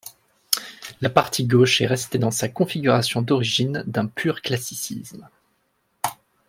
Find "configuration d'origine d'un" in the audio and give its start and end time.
2.49-4.07